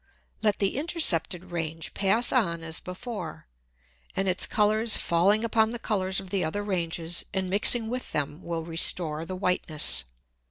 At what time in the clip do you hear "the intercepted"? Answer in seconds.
0.57-1.51